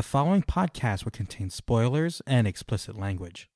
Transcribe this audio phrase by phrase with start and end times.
[0.00, 3.50] The following podcast will contain spoilers and explicit language.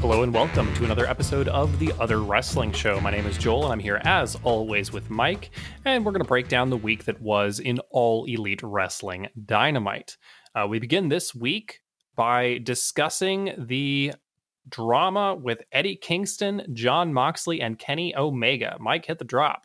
[0.00, 2.98] Hello and welcome to another episode of The Other Wrestling Show.
[3.02, 5.50] My name is Joel and I'm here as always with Mike,
[5.84, 10.16] and we're going to break down the week that was in All Elite Wrestling Dynamite.
[10.54, 11.80] Uh, we begin this week
[12.16, 14.14] by discussing the
[14.70, 18.76] drama with Eddie Kingston, Jon Moxley, and Kenny Omega.
[18.80, 19.62] Mike, hit the drop.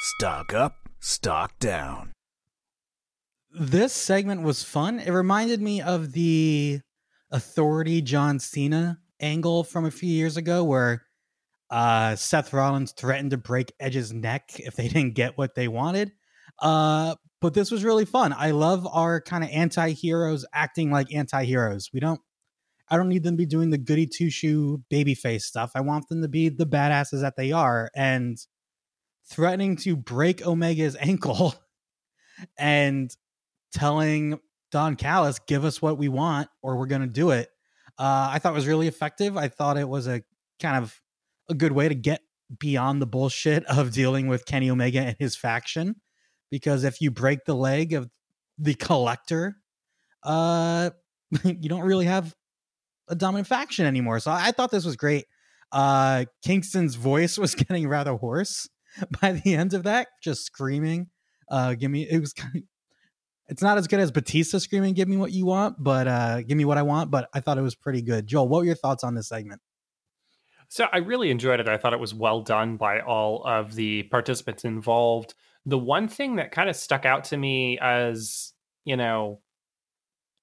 [0.00, 2.12] Stock up, stock down.
[3.50, 5.00] This segment was fun.
[5.00, 6.80] It reminded me of the
[7.30, 11.02] authority John Cena angle from a few years ago where
[11.70, 16.12] uh, Seth Rollins threatened to break Edge's neck if they didn't get what they wanted.
[16.60, 18.34] Uh, but this was really fun.
[18.36, 21.90] I love our kind of anti-heroes acting like anti-heroes.
[21.92, 22.20] We don't
[22.90, 25.72] I don't need them to be doing the goody two shoe baby face stuff.
[25.74, 27.90] I want them to be the badasses that they are.
[27.94, 28.38] And
[29.28, 31.54] threatening to break Omega's ankle
[32.58, 33.14] and
[33.72, 37.48] telling Don Callis, give us what we want or we're going to do it.
[37.98, 39.36] Uh, I thought was really effective.
[39.36, 40.22] I thought it was a
[40.60, 41.00] kind of
[41.48, 42.20] a good way to get
[42.58, 45.96] beyond the bullshit of dealing with Kenny Omega and his faction.
[46.50, 48.08] Because if you break the leg of
[48.56, 49.56] the collector,
[50.22, 50.90] uh,
[51.44, 52.34] you don't really have
[53.08, 54.20] a dominant faction anymore.
[54.20, 55.26] So I thought this was great.
[55.72, 58.68] Uh, Kingston's voice was getting rather hoarse
[59.20, 61.08] by the end of that, just screaming.
[61.50, 62.62] Uh, give me it was kind of,
[63.48, 66.58] it's not as good as Batista screaming, "Give me what you want," but uh, give
[66.58, 67.10] me what I want.
[67.10, 68.26] But I thought it was pretty good.
[68.26, 69.62] Joel, what were your thoughts on this segment?
[70.68, 71.68] So I really enjoyed it.
[71.68, 75.32] I thought it was well done by all of the participants involved.
[75.64, 78.52] The one thing that kind of stuck out to me as
[78.84, 79.40] you know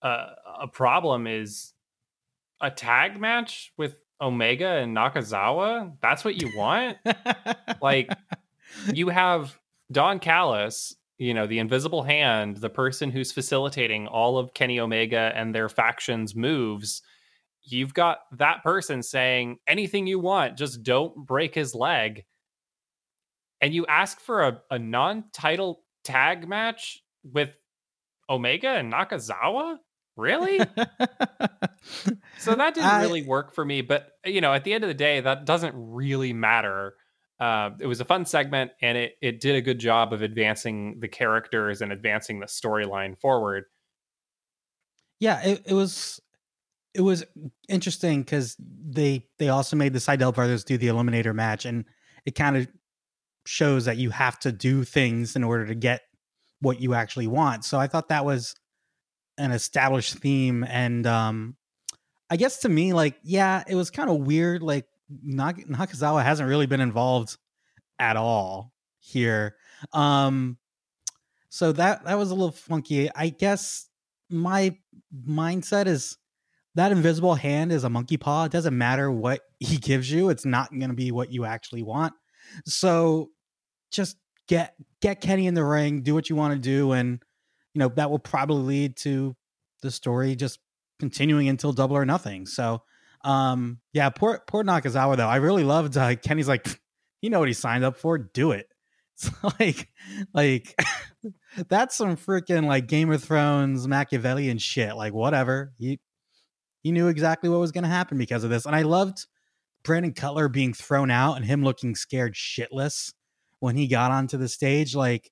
[0.02, 0.30] uh,
[0.62, 1.75] a problem is
[2.62, 5.94] a tag match with Omega and Nakazawa?
[6.02, 6.98] That's what you want?
[7.82, 8.10] like
[8.94, 9.58] you have
[9.92, 15.32] Don Callis, you know, the invisible hand, the person who's facilitating all of Kenny Omega
[15.36, 17.02] and their factions moves.
[17.64, 22.26] You've got that person saying anything you want, just don't break his leg.
[23.62, 27.56] And you ask for a, a non-title tag match with
[28.30, 29.78] Omega and Nakazawa?
[30.18, 30.60] Really?
[32.38, 33.82] so that didn't I, really work for me.
[33.82, 36.96] But you know, at the end of the day, that doesn't really matter.
[37.40, 41.00] Uh, it was a fun segment, and it it did a good job of advancing
[41.00, 43.66] the characters and advancing the storyline forward.
[45.20, 46.22] Yeah, it, it was
[46.94, 47.26] it was
[47.68, 51.84] interesting because they they also made the Sydal brothers do the Eliminator match, and
[52.26, 52.68] it kind of
[53.46, 56.02] shows that you have to do things in order to get
[56.62, 57.66] what you actually want.
[57.66, 58.56] So I thought that was
[59.38, 61.56] an established theme and um
[62.30, 66.50] i guess to me like yeah it was kind of weird like Nak- nakazawa hasn't
[66.50, 67.38] really been involved
[68.00, 69.56] at all here.
[69.94, 70.58] Um
[71.50, 73.10] so that that was a little funky.
[73.14, 73.88] I guess
[74.30, 74.78] my
[75.28, 76.18] mindset is
[76.74, 78.46] that invisible hand is a monkey paw.
[78.46, 80.30] It doesn't matter what he gives you.
[80.30, 82.14] It's not going to be what you actually want.
[82.66, 83.30] So
[83.92, 84.18] just
[84.48, 87.24] get get kenny in the ring do what you want to do and
[87.76, 89.36] you know that will probably lead to
[89.82, 90.60] the story just
[91.00, 92.46] continuing until double or nothing.
[92.46, 92.82] So,
[93.24, 95.28] um, yeah, poor poor Nakazawa though.
[95.28, 96.80] I really loved uh, Kenny's like,
[97.22, 98.68] you know what he signed up for, do it.
[99.18, 99.88] It's like,
[100.34, 100.78] like
[101.70, 104.94] that's some freaking like Game of Thrones Machiavellian shit.
[104.94, 105.72] Like whatever.
[105.78, 106.02] He
[106.82, 109.26] he knew exactly what was going to happen because of this, and I loved
[109.86, 113.14] Brandon Cutler being thrown out and him looking scared shitless
[113.60, 114.94] when he got onto the stage.
[114.96, 115.32] Like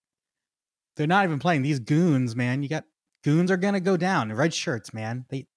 [0.96, 2.64] they're not even playing these goons, man.
[2.64, 2.86] You got
[3.24, 4.32] goons are gonna go down.
[4.32, 5.26] Red shirts, man.
[5.30, 5.48] They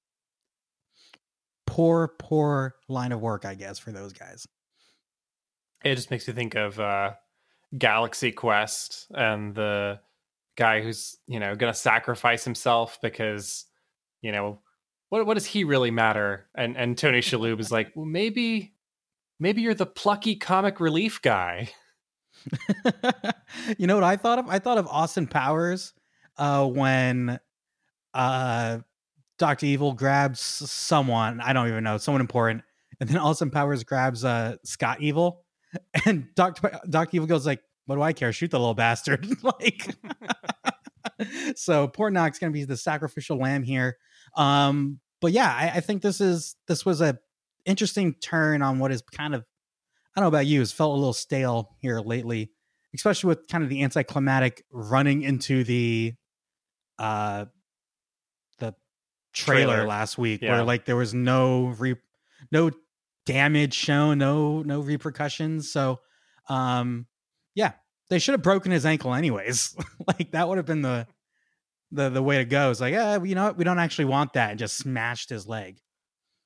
[1.67, 4.47] poor, poor line of work, I guess, for those guys.
[5.85, 7.13] It just makes me think of uh,
[7.77, 10.01] Galaxy Quest and the
[10.57, 13.67] guy who's you know gonna sacrifice himself because
[14.23, 14.61] you know
[15.09, 16.47] what what does he really matter?
[16.55, 18.75] And and Tony Shalhoub is like, well, maybe
[19.39, 21.71] maybe you're the plucky comic relief guy.
[23.79, 24.49] you know what I thought of?
[24.49, 25.93] I thought of Austin Powers
[26.37, 27.39] uh, when
[28.15, 28.79] uh,
[29.39, 32.63] Doctor Evil grabs someone I don't even know, someone important,
[33.01, 35.45] and then Austin Powers grabs uh, Scott Evil,
[36.07, 38.33] and Doctor Evil goes like, "What do I care?
[38.33, 39.95] Shoot the little bastard!" like,
[41.57, 43.97] so poor Knox gonna be the sacrificial lamb here.
[44.37, 47.19] Um, but yeah, I, I think this is this was a
[47.65, 49.45] interesting turn on what is kind of
[50.17, 52.51] I don't know about you, it's felt a little stale here lately,
[52.95, 56.15] especially with kind of the anticlimactic running into the
[56.99, 57.45] uh
[58.59, 58.75] the
[59.35, 59.87] trailer, trailer.
[59.87, 60.53] last week yeah.
[60.53, 61.97] where like there was no re
[62.51, 62.71] no
[63.27, 65.71] damage shown, no no repercussions.
[65.71, 66.01] So
[66.49, 67.07] Um,
[67.55, 67.73] yeah,
[68.09, 69.77] they should have broken his ankle anyways.
[70.07, 71.07] like that would have been the
[71.91, 72.71] the the way to go.
[72.71, 73.59] It's like, yeah, you know what?
[73.59, 75.79] We don't actually want that, and just smashed his leg.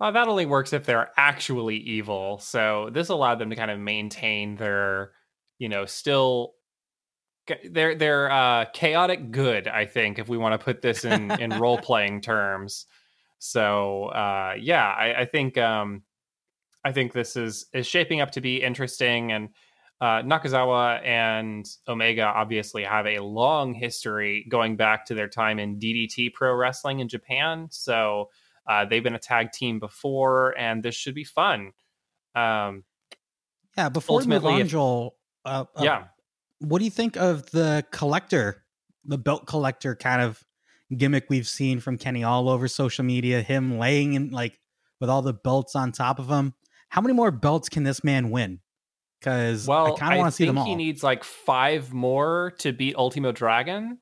[0.00, 2.38] Well, that only works if they're actually evil.
[2.38, 5.12] So this allowed them to kind of maintain their,
[5.58, 6.54] you know, still
[7.70, 9.68] they're they're uh, chaotic good.
[9.68, 12.86] I think if we want to put this in in role playing terms.
[13.38, 16.02] So uh, yeah, I, I think um,
[16.84, 19.50] I think this is is shaping up to be interesting and
[20.00, 25.78] uh, Nakazawa and Omega obviously have a long history going back to their time in
[25.78, 27.68] DDT Pro Wrestling in Japan.
[27.70, 28.30] So
[28.70, 31.72] uh, they've been a tag team before, and this should be fun.
[32.36, 32.84] Um,
[33.76, 36.04] yeah, before we move on, Joel, uh, uh, yeah,
[36.60, 38.64] what do you think of the collector,
[39.04, 40.42] the belt collector kind of
[40.96, 43.42] gimmick we've seen from Kenny all over social media?
[43.42, 44.60] Him laying in like
[45.00, 46.54] with all the belts on top of him.
[46.90, 48.60] How many more belts can this man win?
[49.20, 50.64] because well, I kind of want to see them all.
[50.64, 53.98] He needs like five more to beat Ultimo Dragon.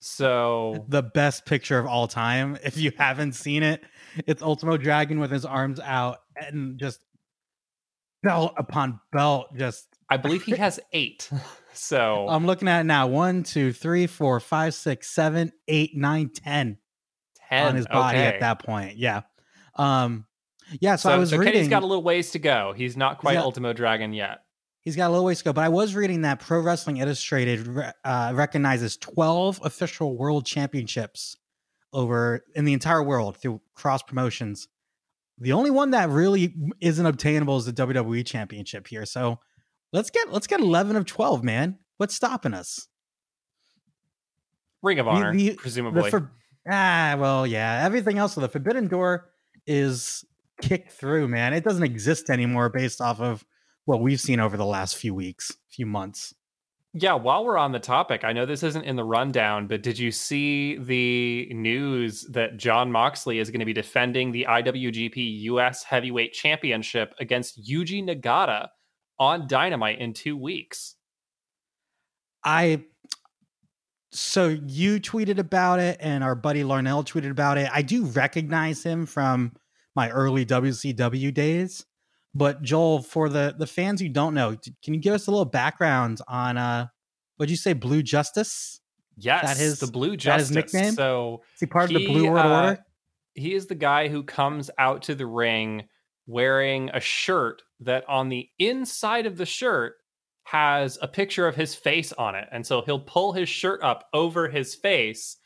[0.00, 3.82] So the best picture of all time, if you haven't seen it,
[4.26, 7.00] it's Ultimo Dragon with his arms out and just
[8.22, 9.48] belt upon belt.
[9.56, 11.30] Just I believe he has eight.
[11.80, 13.06] So I'm looking at it now.
[13.06, 16.78] One, two, three, four, five, six, seven, eight, nine, ten.
[17.48, 18.26] Ten on his body okay.
[18.26, 18.96] at that point.
[18.96, 19.20] Yeah.
[19.76, 20.26] Um.
[20.80, 20.96] Yeah.
[20.96, 21.52] So, so I was so reading.
[21.54, 22.74] Kenny's got a little ways to go.
[22.76, 24.40] He's not quite got, Ultimo Dragon yet.
[24.80, 25.52] He's got a little ways to go.
[25.52, 27.68] But I was reading that Pro Wrestling Illustrated
[28.04, 31.36] uh, recognizes 12 official world championships
[31.92, 34.68] over in the entire world through cross promotions.
[35.38, 39.04] The only one that really isn't obtainable is the WWE Championship here.
[39.06, 39.38] So
[39.92, 41.78] let's get let's get 11 of 12, man.
[41.96, 42.88] What's stopping us?
[44.82, 46.02] Ring of Honor, the, the, presumably.
[46.02, 46.30] The for,
[46.70, 47.82] ah, well, yeah.
[47.84, 49.28] Everything else, so the Forbidden Door
[49.66, 50.24] is
[50.62, 51.52] kicked through, man.
[51.52, 53.44] It doesn't exist anymore based off of
[53.84, 56.34] what we've seen over the last few weeks, few months.
[56.94, 59.98] Yeah, while we're on the topic, I know this isn't in the rundown, but did
[59.98, 65.84] you see the news that Jon Moxley is going to be defending the IWGP US
[65.84, 68.68] Heavyweight Championship against Yuji Nagata
[69.18, 70.94] on Dynamite in 2 weeks?
[72.42, 72.84] I
[74.10, 77.68] so you tweeted about it and our buddy Larnell tweeted about it.
[77.70, 79.52] I do recognize him from
[79.94, 81.84] my early WCW days.
[82.34, 85.44] But Joel, for the the fans who don't know, can you give us a little
[85.44, 86.86] background on uh
[87.36, 88.80] what'd you say, Blue Justice?
[89.16, 90.48] Yes, that is the Blue Justice.
[90.48, 90.92] His nickname.
[90.94, 92.84] So is he part he, of the Blue World uh, Order?
[93.34, 95.84] He is the guy who comes out to the ring
[96.26, 99.94] wearing a shirt that on the inside of the shirt
[100.44, 102.48] has a picture of his face on it.
[102.52, 105.36] And so he'll pull his shirt up over his face,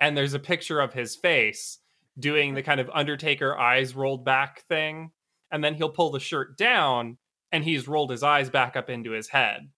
[0.00, 1.78] and there's a picture of his face
[2.18, 5.10] doing the kind of Undertaker eyes rolled back thing
[5.52, 7.18] and then he'll pull the shirt down
[7.52, 9.68] and he's rolled his eyes back up into his head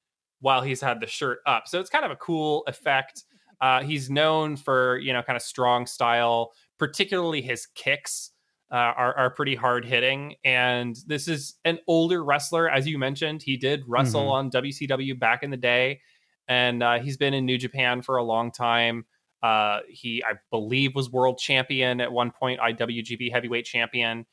[0.40, 1.66] while he's had the shirt up.
[1.66, 3.24] So it's kind of a cool effect.
[3.60, 8.30] Uh, he's known for you know kind of strong style, particularly his kicks
[8.70, 10.36] uh, are are pretty hard hitting.
[10.44, 13.42] And this is an older wrestler, as you mentioned.
[13.42, 14.30] He did wrestle mm-hmm.
[14.30, 16.00] on WCW back in the day,
[16.48, 19.06] and uh, he's been in New Japan for a long time.
[19.42, 24.24] Uh, he, I believe, was world champion at one point, IWGP Heavyweight Champion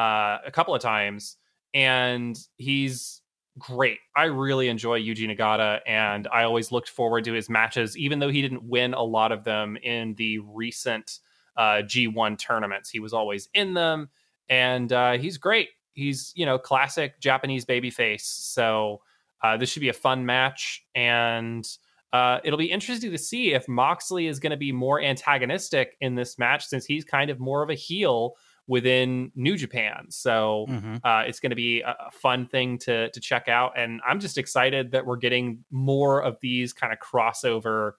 [0.00, 1.36] uh, a couple of times,
[1.74, 3.20] and he's
[3.58, 3.98] great.
[4.16, 8.30] I really enjoy Yuji Nagata, and I always looked forward to his matches, even though
[8.30, 11.18] he didn't win a lot of them in the recent
[11.54, 12.88] uh, G1 tournaments.
[12.88, 14.08] He was always in them,
[14.48, 15.68] and uh, he's great.
[15.92, 18.22] He's you know classic Japanese babyface.
[18.22, 19.02] So
[19.42, 21.68] uh, this should be a fun match, and
[22.14, 26.14] uh, it'll be interesting to see if Moxley is going to be more antagonistic in
[26.14, 28.36] this match, since he's kind of more of a heel
[28.70, 30.06] within New Japan.
[30.10, 30.98] So mm-hmm.
[31.02, 34.38] uh, it's going to be a, fun thing to to check out, and I'm just
[34.38, 37.92] excited that we're getting more of these kind of crossover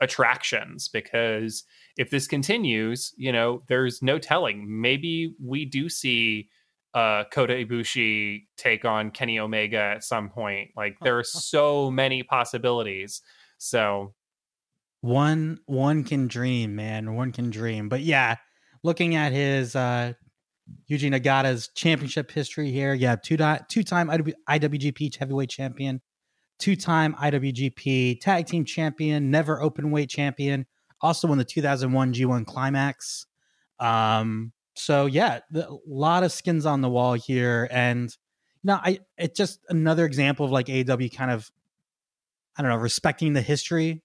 [0.00, 1.64] attractions because
[1.98, 4.80] if this continues, you know, there's no telling.
[4.80, 6.48] Maybe we do see
[6.94, 10.70] uh, Kota Ibushi take on Kenny Omega at some point.
[10.76, 13.20] Like there are so many possibilities.
[13.58, 14.14] So
[15.02, 17.14] one one can dream, man.
[17.14, 17.90] One can dream.
[17.90, 18.36] But yeah,
[18.86, 20.12] looking at his uh,
[20.90, 23.36] Yuji Nagata's championship history here, yeah, two
[23.68, 26.00] two time IWGP heavyweight champion,
[26.58, 30.64] two time IWGP tag team champion, never open weight champion,
[31.02, 33.26] also won the 2001 G1 Climax.
[33.80, 38.08] Um, so yeah, a lot of skins on the wall here, and
[38.62, 41.50] you know, I it's just another example of like AW kind of,
[42.56, 44.02] I don't know, respecting the history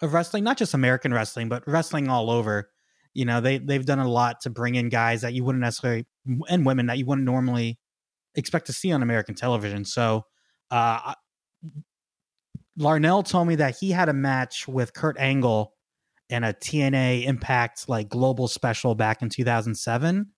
[0.00, 2.70] of wrestling, not just American wrestling, but wrestling all over
[3.14, 6.06] you know, they they've done a lot to bring in guys that you wouldn't necessarily
[6.48, 7.78] and women that you wouldn't normally
[8.34, 9.84] expect to see on American television.
[9.84, 10.26] So,
[10.70, 11.14] uh,
[12.78, 15.74] Larnell told me that he had a match with Kurt Angle
[16.28, 20.30] in a TNA Impact like global special back in 2007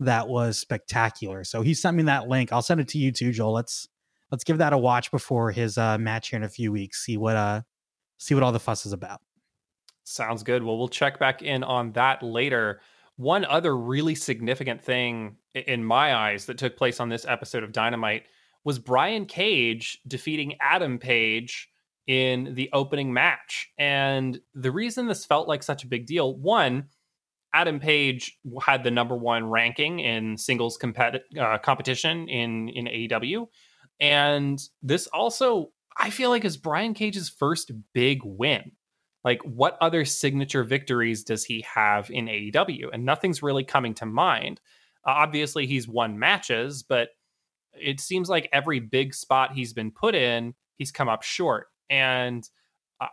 [0.00, 1.42] that was spectacular.
[1.44, 2.52] So he sent me that link.
[2.52, 3.52] I'll send it to you too, Joel.
[3.52, 3.88] Let's
[4.30, 7.04] let's give that a watch before his uh, match here in a few weeks.
[7.04, 7.62] See what uh
[8.18, 9.20] see what all the fuss is about.
[10.08, 10.62] Sounds good.
[10.62, 12.80] Well, we'll check back in on that later.
[13.16, 17.72] One other really significant thing in my eyes that took place on this episode of
[17.72, 18.24] Dynamite
[18.64, 21.68] was Brian Cage defeating Adam Page
[22.06, 23.70] in the opening match.
[23.76, 26.88] And the reason this felt like such a big deal, one,
[27.52, 33.46] Adam Page had the number one ranking in singles competi- uh, competition in in AEW,
[34.00, 38.72] and this also I feel like is Brian Cage's first big win.
[39.28, 42.88] Like, what other signature victories does he have in AEW?
[42.94, 44.58] And nothing's really coming to mind.
[45.06, 47.10] Uh, obviously, he's won matches, but
[47.74, 51.66] it seems like every big spot he's been put in, he's come up short.
[51.90, 52.42] And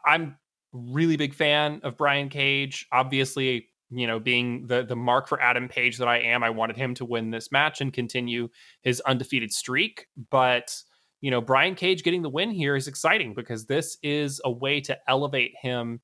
[0.05, 0.37] I'm
[0.71, 2.87] really big fan of Brian Cage.
[2.93, 6.77] Obviously, you know, being the the mark for Adam Page that I am, I wanted
[6.77, 8.47] him to win this match and continue
[8.83, 10.07] his undefeated streak.
[10.31, 10.81] But
[11.21, 14.81] you know, Brian Cage getting the win here is exciting because this is a way
[14.81, 16.01] to elevate him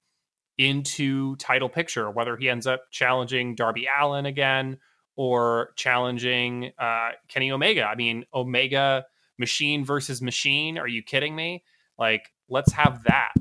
[0.57, 4.77] into title picture, whether he ends up challenging Darby Allin again
[5.15, 7.83] or challenging uh, Kenny Omega.
[7.83, 9.05] I mean, Omega
[9.37, 10.77] machine versus machine.
[10.77, 11.63] Are you kidding me?
[11.97, 13.33] Like, let's have that.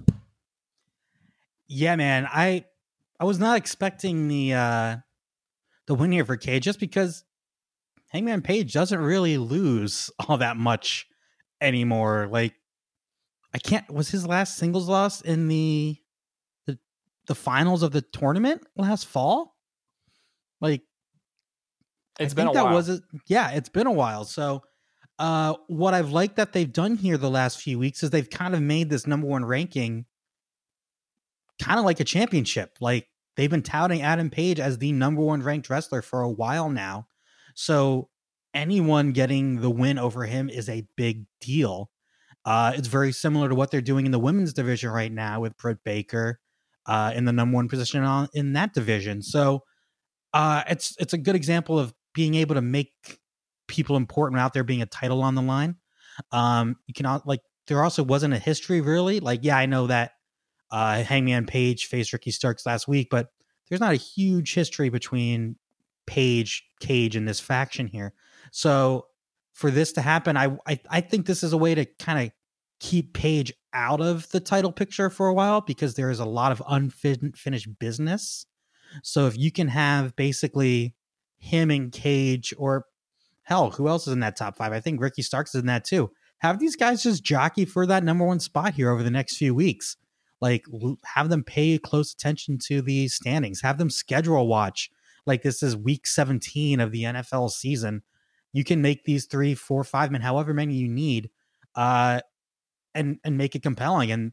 [1.68, 2.26] Yeah, man.
[2.28, 2.64] I
[3.20, 4.96] I was not expecting the uh
[5.86, 7.24] the win here for Cage just because
[8.08, 11.06] Hangman Page doesn't really lose all that much
[11.60, 12.28] anymore.
[12.30, 12.54] Like
[13.54, 15.96] I can't was his last singles loss in the
[16.66, 16.78] the
[17.26, 19.56] the finals of the tournament last fall?
[20.60, 20.82] Like
[22.18, 22.74] it's I been think a that while.
[22.74, 24.24] was a, yeah, it's been a while.
[24.24, 24.62] So
[25.18, 28.54] uh what I've liked that they've done here the last few weeks is they've kind
[28.54, 30.06] of made this number one ranking
[31.60, 32.76] kind of like a championship.
[32.80, 36.70] Like they've been touting Adam Page as the number one ranked wrestler for a while
[36.70, 37.06] now.
[37.54, 38.08] So
[38.54, 41.90] anyone getting the win over him is a big deal.
[42.45, 45.57] Uh, it's very similar to what they're doing in the women's division right now with
[45.59, 46.40] Britt Baker
[46.87, 49.23] uh, in the number one position on, in that division.
[49.23, 49.64] So
[50.33, 52.92] uh, it's it's a good example of being able to make
[53.69, 55.76] people important out there being a title on the line.
[56.33, 59.21] Um, you cannot like there also wasn't a history really.
[59.21, 60.12] Like yeah, I know that
[60.71, 63.28] uh, Hangman Page faced Ricky Starks last week, but
[63.69, 65.57] there's not a huge history between
[66.10, 68.14] Page, Cage, and this faction here.
[68.50, 69.06] So
[69.52, 72.32] for this to happen, I I, I think this is a way to kind of
[72.80, 76.50] keep Page out of the title picture for a while because there is a lot
[76.50, 78.44] of unfinished business.
[79.04, 80.96] So if you can have basically
[81.38, 82.86] him and Cage, or
[83.44, 84.72] hell, who else is in that top five?
[84.72, 86.10] I think Ricky Starks is in that too.
[86.38, 89.54] Have these guys just jockey for that number one spot here over the next few
[89.54, 89.96] weeks.
[90.40, 90.64] Like
[91.14, 93.60] have them pay close attention to the standings.
[93.60, 94.90] Have them schedule watch.
[95.26, 98.02] Like this is week 17 of the NFL season
[98.52, 101.30] you can make these three, four, five men, however many you need,
[101.74, 102.20] uh,
[102.94, 104.10] and and make it compelling.
[104.10, 104.32] And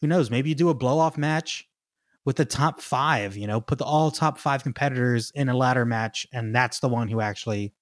[0.00, 1.68] who knows, maybe you do a blow off match
[2.24, 3.36] with the top five.
[3.36, 6.88] You know, put the all top five competitors in a ladder match, and that's the
[6.88, 7.74] one who actually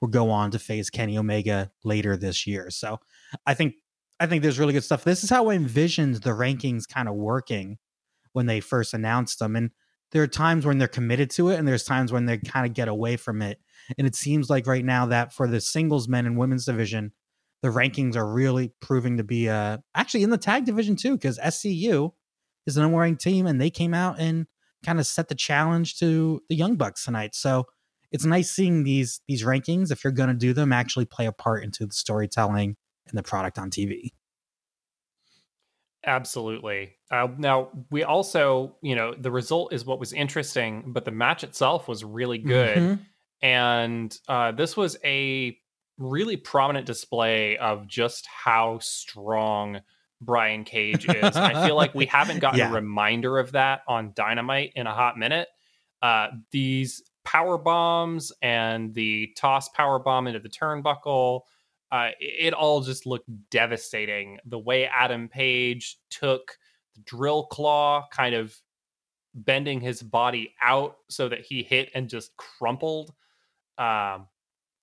[0.00, 2.70] will go on to face Kenny Omega later this year.
[2.70, 2.98] So
[3.46, 3.74] I think
[4.18, 5.04] I think there's really good stuff.
[5.04, 7.76] This is how I envisioned the rankings kind of working
[8.32, 9.70] when they first announced them, and
[10.12, 12.74] there are times when they're committed to it, and there's times when they kind of
[12.74, 13.60] get away from it
[13.98, 17.12] and it seems like right now that for the singles men and women's division,
[17.62, 21.38] the rankings are really proving to be uh actually in the tag division too, because
[21.38, 22.12] SCU
[22.66, 24.46] is the number team and they came out and
[24.84, 27.34] kind of set the challenge to the Young Bucks tonight.
[27.34, 27.66] So
[28.12, 31.64] it's nice seeing these these rankings, if you're gonna do them, actually play a part
[31.64, 32.76] into the storytelling
[33.08, 34.10] and the product on TV.
[36.06, 36.92] Absolutely.
[37.10, 41.42] Uh, now, we also, you know, the result is what was interesting, but the match
[41.42, 42.78] itself was really good.
[42.78, 43.02] Mm-hmm
[43.42, 45.56] and uh, this was a
[45.98, 49.80] really prominent display of just how strong
[50.20, 51.36] Brian Cage is.
[51.36, 52.70] I feel like we haven't gotten yeah.
[52.70, 55.48] a reminder of that on Dynamite in a hot minute.
[56.02, 61.42] Uh, these power bombs and the toss power bomb into the turnbuckle,
[61.92, 64.38] uh, it, all just looked devastating.
[64.44, 66.56] The way Adam Page took
[66.94, 68.56] the drill claw, kind of
[69.34, 73.12] bending his body out so that he hit and just crumpled
[73.78, 74.26] um,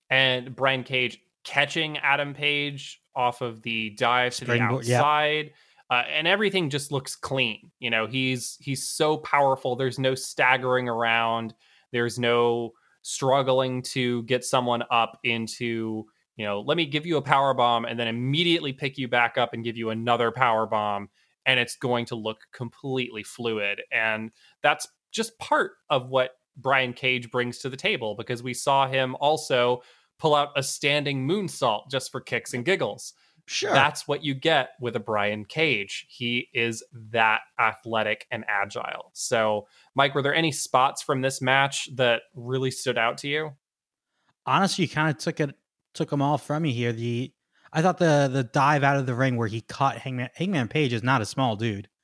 [0.10, 5.52] and Brian Cage catching Adam Page off of the dive to the outside.
[5.90, 7.72] Uh, and everything just looks clean.
[7.80, 9.76] You know, he's he's so powerful.
[9.76, 11.54] There's no staggering around.
[11.92, 17.22] There's no struggling to get someone up into, you know, let me give you a
[17.22, 21.10] power bomb and then immediately pick you back up and give you another power bomb.
[21.46, 23.82] and it's going to look completely fluid.
[23.92, 28.88] And that's just part of what Brian Cage brings to the table because we saw
[28.88, 29.82] him also
[30.20, 33.13] pull out a standing moonsault just for kicks and giggles.
[33.46, 33.74] Sure.
[33.74, 36.06] That's what you get with a Brian Cage.
[36.08, 39.12] He is that athletic and agile.
[39.13, 43.52] So, Mike, were there any spots from this match that really stood out to you?
[44.46, 45.54] Honestly, you kind of took it
[45.94, 46.94] took them all from me here.
[46.94, 47.32] The
[47.72, 50.94] I thought the the dive out of the ring where he caught Hangman Hangman Page
[50.94, 51.90] is not a small dude.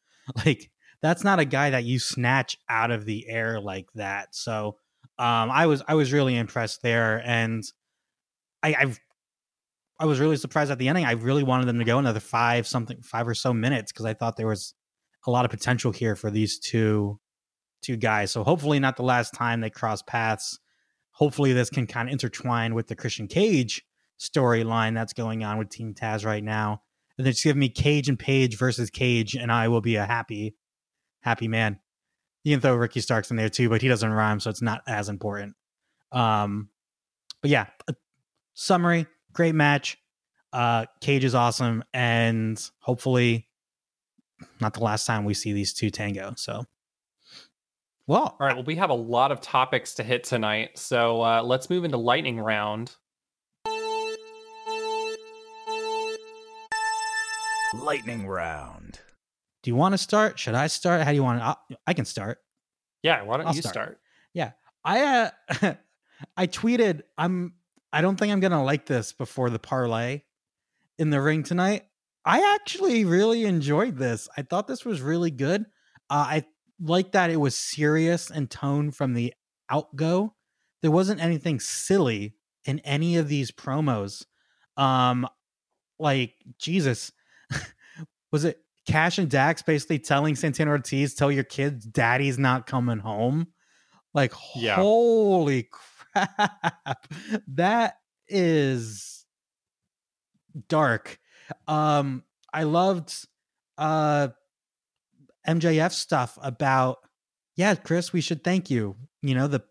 [0.46, 0.69] Like
[1.01, 4.36] that's not a guy that you snatch out of the air like that.
[4.36, 4.77] So
[5.17, 7.63] um I was I was really impressed there and
[8.62, 9.00] I I've
[10.00, 11.05] I was really surprised at the ending.
[11.05, 14.13] I really wanted them to go another five something five or so minutes because I
[14.13, 14.75] thought there was
[15.25, 17.19] a lot of potential here for these two
[17.81, 18.31] two guys.
[18.31, 20.60] So hopefully not the last time they cross paths.
[21.19, 23.85] Hopefully this can kind of intertwine with the Christian Cage
[24.17, 26.81] storyline that's going on with Team Taz right now.
[27.17, 30.05] And then just give me Cage and Page versus Cage, and I will be a
[30.05, 30.55] happy,
[31.19, 31.79] happy man.
[32.45, 34.81] You can throw Ricky Starks in there too, but he doesn't rhyme, so it's not
[34.88, 35.55] as important.
[36.13, 36.69] Um,
[37.41, 37.67] but yeah,
[38.53, 39.97] summary, great match.
[40.53, 43.49] Uh, Cage is awesome, and hopefully,
[44.61, 46.33] not the last time we see these two tango.
[46.38, 46.63] So,
[48.09, 48.55] well, all right.
[48.55, 51.97] Well, we have a lot of topics to hit tonight, so uh, let's move into
[51.97, 52.95] lightning round.
[57.75, 58.99] Lightning round.
[59.61, 60.39] Do you want to start?
[60.39, 61.03] Should I start?
[61.03, 61.39] How do you want?
[61.39, 62.39] To, I, can start.
[63.03, 63.73] Yeah, why don't I'll you start.
[63.75, 63.99] start?
[64.33, 65.29] Yeah, I
[65.61, 65.73] uh,
[66.35, 67.53] I tweeted I'm
[67.93, 70.23] I don't think I'm gonna like this before the parlay
[70.97, 71.83] in the ring tonight.
[72.25, 74.27] I actually really enjoyed this.
[74.35, 75.67] I thought this was really good.
[76.09, 76.45] Uh, I
[76.81, 79.33] like that it was serious and tone from the
[79.69, 80.33] outgo.
[80.81, 84.25] There wasn't anything silly in any of these promos.
[84.77, 85.27] Um,
[85.98, 87.12] like Jesus,
[88.31, 93.00] was it Cash and Dax basically telling Santana Ortiz, "Tell your kids, Daddy's not coming
[93.00, 93.48] home."
[94.13, 94.75] Like, yeah.
[94.75, 95.70] holy
[96.13, 97.07] crap,
[97.48, 99.25] that is
[100.68, 101.20] dark.
[101.68, 103.13] Um, I loved
[103.77, 104.29] uh
[105.50, 107.00] MJF stuff about,
[107.55, 108.96] yeah, Chris, we should thank you.
[109.22, 109.64] You know the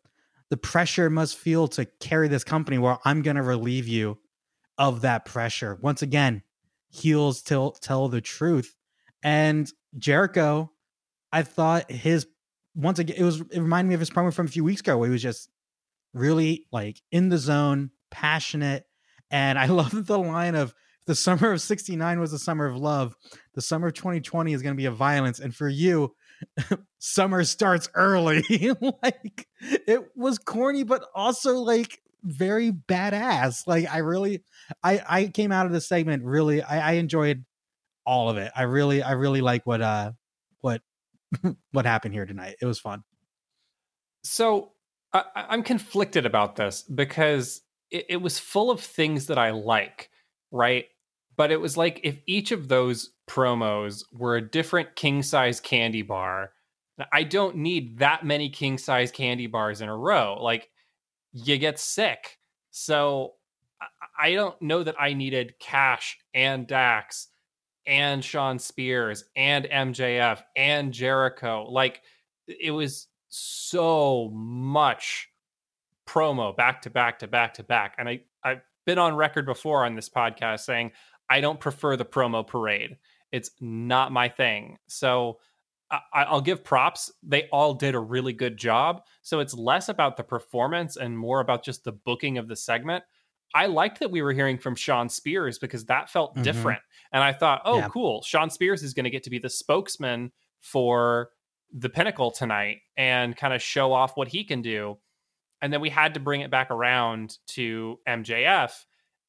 [0.51, 2.79] the pressure must feel to carry this company.
[2.79, 4.19] Where I'm going to relieve you
[4.77, 5.79] of that pressure.
[5.81, 6.43] Once again,
[6.89, 8.75] heels tell tell the truth.
[9.23, 10.71] And Jericho,
[11.33, 12.27] I thought his
[12.75, 14.99] once again it was it reminded me of his promo from a few weeks ago
[14.99, 15.49] where he was just
[16.13, 18.85] really like in the zone, passionate.
[19.31, 20.75] And I love the line of
[21.09, 23.17] the summer of 69 was the summer of love.
[23.55, 25.41] The summer of 2020 is going to be a violence.
[25.41, 26.15] And for you,
[26.99, 28.45] summer starts early.
[29.03, 33.67] like it was corny, but also like very badass.
[33.67, 34.45] Like I really,
[34.85, 36.63] I I came out of the segment really.
[36.63, 37.43] I, I enjoyed
[38.05, 38.53] all of it.
[38.55, 40.13] I really, I really like what uh
[40.61, 40.83] what
[41.73, 42.57] what happened here tonight.
[42.61, 43.03] It was fun.
[44.25, 44.73] So
[45.15, 50.11] I, I'm conflicted about this because it, it was full of things that I like,
[50.51, 50.85] right?
[51.39, 56.03] But it was like if each of those promos were a different king size candy
[56.03, 56.53] bar.
[57.13, 60.37] I don't need that many king size candy bars in a row.
[60.41, 60.69] Like
[61.33, 62.39] you get sick.
[62.73, 63.35] So
[64.19, 67.29] I don't know that I needed Cash and Dax
[67.87, 71.69] and Shawn Spears and MJF and Jericho.
[71.71, 72.03] Like
[72.49, 75.29] it was so much
[76.07, 77.95] promo back to back to back to back.
[77.99, 80.91] And I, I've been on record before on this podcast saying
[81.31, 82.97] I don't prefer the promo parade.
[83.33, 84.79] It's not my thing.
[84.87, 85.39] So
[85.91, 87.11] I, will give props.
[87.23, 89.03] They all did a really good job.
[89.23, 93.05] So it's less about the performance and more about just the booking of the segment.
[93.55, 96.43] I liked that we were hearing from Shawn Spears because that felt mm-hmm.
[96.43, 96.81] different.
[97.13, 97.89] And I thought, oh, yeah.
[97.89, 98.23] cool.
[98.23, 101.31] Shawn Spears is going to get to be the spokesman for
[101.73, 104.99] the pinnacle tonight and kind of show off what he can do.
[105.63, 108.73] And then we had to bring it back around to MJF.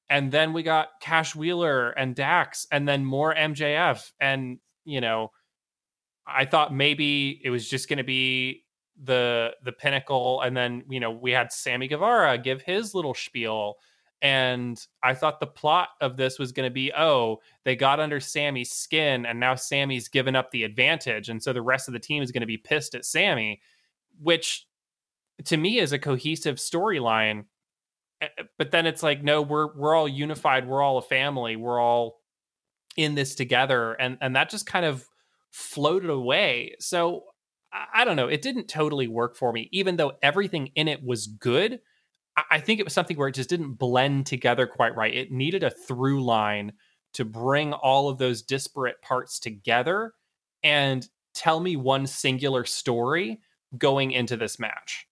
[0.09, 4.11] And then we got Cash Wheeler and Dax, and then more MJF.
[4.19, 5.31] And, you know,
[6.25, 8.63] I thought maybe it was just going to be
[9.03, 10.41] the the pinnacle.
[10.41, 13.75] And then you know we had Sammy Guevara give his little spiel.
[14.21, 18.19] And I thought the plot of this was going to be oh they got under
[18.19, 21.29] Sammy's skin and now Sammy's given up the advantage.
[21.29, 23.61] And so the rest of the team is going to be pissed at Sammy
[24.21, 24.67] which
[25.45, 27.45] to me is a cohesive storyline
[28.21, 31.55] Eh, eh, but then it's like no we're we're all unified we're all a family
[31.55, 32.19] we're all
[32.97, 35.05] in this together and and that just kind of
[35.51, 36.75] floated away.
[36.79, 37.23] So
[37.93, 38.27] I don't know.
[38.27, 41.79] It didn't totally work for me, even though everything in it was good.
[42.49, 45.13] I think it was something where it just didn't blend together quite right.
[45.13, 46.73] It needed a through line
[47.13, 50.13] to bring all of those disparate parts together
[50.63, 53.39] and tell me one singular story
[53.77, 55.05] going into this match.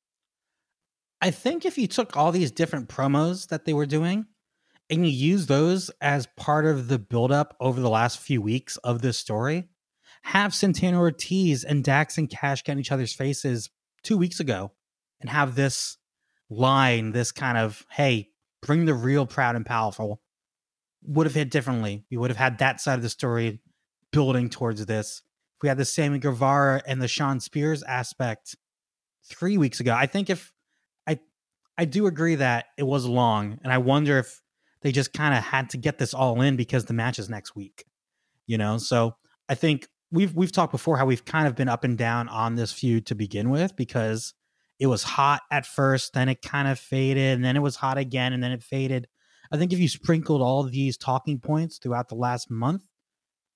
[1.21, 4.25] I think if you took all these different promos that they were doing
[4.89, 9.01] and you use those as part of the buildup over the last few weeks of
[9.01, 9.67] this story,
[10.23, 13.69] have Santana Ortiz and Dax and Cash get in each other's faces
[14.03, 14.71] two weeks ago
[15.19, 15.97] and have this
[16.49, 18.29] line, this kind of, hey,
[18.61, 20.21] bring the real proud and powerful,
[21.03, 22.05] would have hit differently.
[22.11, 23.59] We would have had that side of the story
[24.11, 25.21] building towards this.
[25.57, 28.55] If we had the Sammy Guevara and the Shawn Spears aspect
[29.25, 30.53] three weeks ago, I think if
[31.77, 34.41] I do agree that it was long, and I wonder if
[34.81, 37.55] they just kind of had to get this all in because the match is next
[37.55, 37.85] week.
[38.45, 39.15] You know, so
[39.49, 42.55] I think we've we've talked before how we've kind of been up and down on
[42.55, 44.33] this feud to begin with because
[44.79, 47.97] it was hot at first, then it kind of faded, and then it was hot
[47.97, 49.07] again, and then it faded.
[49.51, 52.83] I think if you sprinkled all these talking points throughout the last month,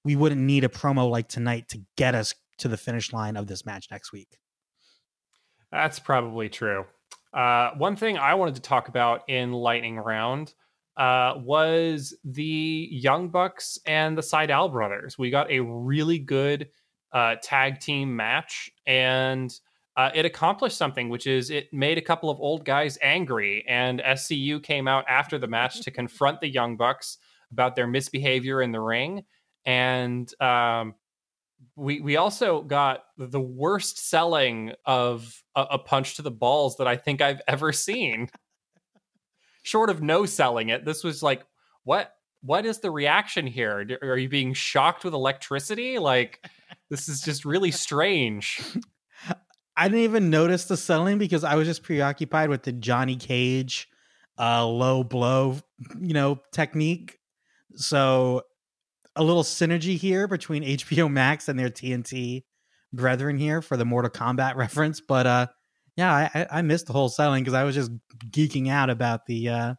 [0.04, 3.48] we wouldn't need a promo like tonight to get us to the finish line of
[3.48, 4.38] this match next week.
[5.72, 6.86] That's probably true.
[7.34, 10.54] Uh, one thing I wanted to talk about in Lightning Round
[10.98, 15.18] uh, was the Young Bucks and the Sydal brothers.
[15.18, 16.70] We got a really good
[17.14, 19.52] uh, tag team match, and
[19.96, 23.66] uh, it accomplished something, which is it made a couple of old guys angry.
[23.68, 27.18] And SCU came out after the match to confront the Young Bucks
[27.52, 29.24] about their misbehavior in the ring.
[29.66, 30.96] And um,
[31.76, 36.88] we we also got the worst selling of a, a, punch to the balls that
[36.88, 38.30] I think I've ever seen.
[39.64, 41.44] Short of no selling it, this was like,
[41.84, 43.88] what what is the reaction here?
[44.02, 46.00] Are you being shocked with electricity?
[46.00, 46.44] Like,
[46.90, 48.60] this is just really strange.
[49.78, 53.88] I didn't even notice the selling because I was just preoccupied with the Johnny Cage
[54.40, 55.58] uh, low blow,
[56.00, 57.20] you know, technique.
[57.76, 58.44] So
[59.16, 62.44] a little synergy here between HBO Max and their TNT
[62.94, 65.02] brethren here for the Mortal Kombat reference.
[65.02, 65.48] But uh,
[65.96, 67.92] yeah, I, I missed the whole selling because I was just
[68.30, 69.74] geeking out about the uh,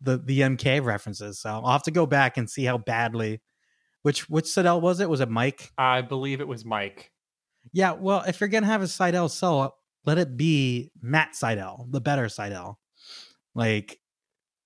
[0.00, 1.40] the the MK references.
[1.40, 3.40] So I'll have to go back and see how badly.
[4.02, 5.08] Which which Sydal was it?
[5.08, 5.70] Was it Mike?
[5.78, 7.12] I believe it was Mike.
[7.72, 12.00] Yeah, well, if you're gonna have a Sydal sell, let it be Matt Sydal, the
[12.00, 12.74] better Sydal.
[13.54, 14.00] Like,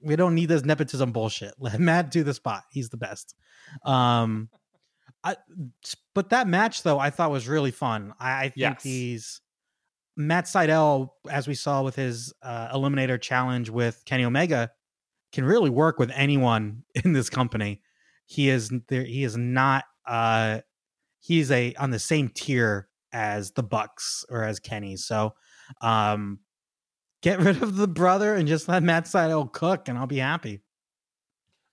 [0.00, 1.54] we don't need this nepotism bullshit.
[1.58, 2.64] Let Matt do the spot.
[2.70, 3.34] He's the best.
[3.84, 4.48] Um,
[5.24, 5.36] I,
[6.14, 8.14] but that match though, I thought was really fun.
[8.20, 8.82] I, I think yes.
[8.82, 9.40] he's
[10.16, 14.70] Matt Sydal, as we saw with his uh, Eliminator challenge with Kenny Omega,
[15.32, 17.82] can really work with anyone in this company.
[18.26, 19.04] He is there.
[19.04, 19.84] He is not.
[20.06, 20.60] Uh,
[21.20, 24.96] he's a on the same tier as the Bucks or as Kenny.
[24.96, 25.34] So
[25.80, 26.38] um
[27.22, 30.62] get rid of the brother and just let Matt Sydal cook and I'll be happy.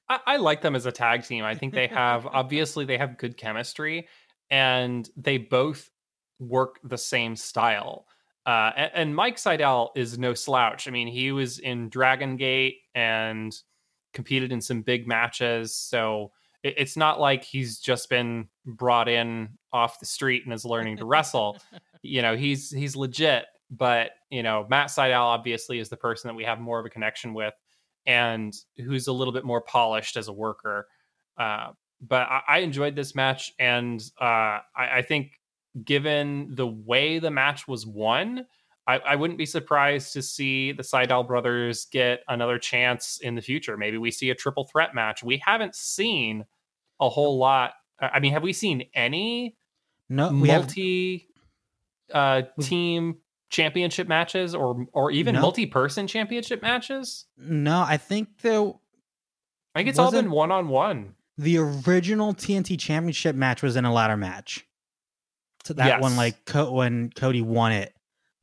[0.09, 1.43] I, I like them as a tag team.
[1.43, 4.07] I think they have obviously they have good chemistry
[4.49, 5.89] and they both
[6.39, 8.05] work the same style.
[8.45, 10.85] Uh, and, and, Mike Sydal is no slouch.
[10.87, 13.57] I mean, he was in Dragon Gate and
[14.13, 15.73] competed in some big matches.
[15.73, 20.65] So it, it's not like he's just been brought in off the street and is
[20.65, 21.57] learning to wrestle.
[22.01, 23.45] you know, he's he's legit.
[23.77, 26.89] But you know, Matt Sydal obviously is the person that we have more of a
[26.89, 27.53] connection with,
[28.05, 30.87] and who's a little bit more polished as a worker.
[31.37, 35.39] Uh, but I, I, enjoyed this match, and uh, I, I, think
[35.83, 38.45] given the way the match was won,
[38.85, 43.41] I, I, wouldn't be surprised to see the Sydal brothers get another chance in the
[43.41, 43.77] future.
[43.77, 45.23] Maybe we see a triple threat match.
[45.23, 46.45] We haven't seen
[46.99, 47.71] a whole lot.
[47.99, 49.55] I mean, have we seen any
[50.09, 51.29] no multi
[52.13, 53.17] uh, team
[53.53, 55.41] championship matches or or even no.
[55.41, 57.25] multi person championship matches?
[57.37, 58.73] No, I think the
[59.73, 61.15] I think it's all been one on one.
[61.37, 64.65] The original TNT championship match was in a ladder match.
[65.63, 66.01] So that yes.
[66.01, 67.93] one, like when Cody won it.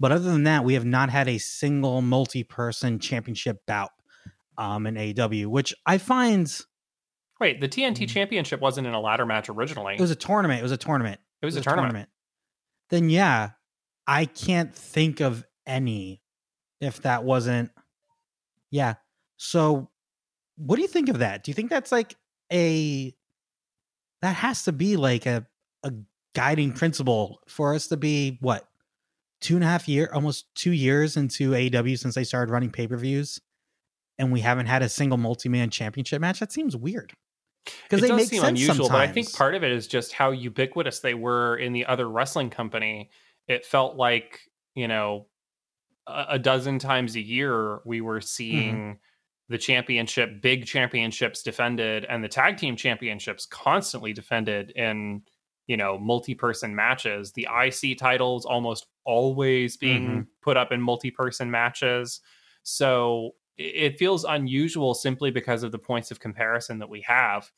[0.01, 3.90] But other than that, we have not had a single multi person championship bout
[4.57, 6.51] um, in AEW, which I find
[7.38, 8.09] Wait, the TNT mm.
[8.09, 9.94] Championship wasn't in a ladder match originally.
[9.94, 10.61] It was a tournament.
[10.61, 11.20] It was a tournament.
[11.42, 11.92] It was, it was a, tournament.
[11.92, 12.09] tournament.
[12.90, 13.51] Then yeah,
[14.06, 16.22] I can't think of any
[16.80, 17.70] if that wasn't
[18.70, 18.94] yeah.
[19.36, 19.90] So
[20.56, 21.42] what do you think of that?
[21.44, 22.14] Do you think that's like
[22.52, 23.14] a
[24.22, 25.46] that has to be like a
[25.82, 25.92] a
[26.34, 28.68] guiding principle for us to be what
[29.40, 33.40] two and a half year almost two years into AEW since they started running pay-per-views
[34.18, 36.40] and we haven't had a single multi-man championship match?
[36.40, 37.14] That seems weird
[37.64, 38.90] because they make seem sense unusual, sometimes.
[38.90, 42.08] but I think part of it is just how ubiquitous they were in the other
[42.08, 43.10] wrestling company.
[43.50, 44.40] It felt like
[44.74, 45.26] you know
[46.06, 48.24] a, a dozen times a year we were mm-hmm.
[48.24, 48.92] seeing mm-hmm.
[49.48, 55.22] the championship, big championships defended, and the tag team championships constantly defended in
[55.70, 57.30] you know, multi-person matches.
[57.30, 60.20] The IC titles almost always being Mm-hmm.
[60.42, 62.20] put up in multi-person matches.
[62.64, 67.52] So it feels unusual simply because of the points of comparison that we have.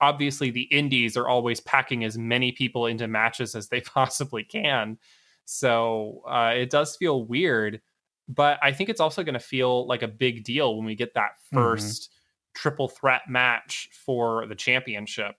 [0.00, 4.98] Obviously, the indies are always packing as many people into matches as they possibly can.
[5.46, 7.80] So uh, it does feel weird,
[8.28, 11.14] but I think it's also going to feel like a big deal when we get
[11.14, 11.94] that Mhm.
[11.94, 12.10] 1st
[12.54, 15.36] triple threat match for the championship.